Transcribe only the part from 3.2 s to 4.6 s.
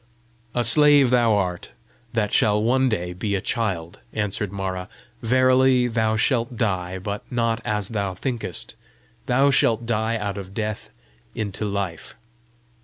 a child!" answered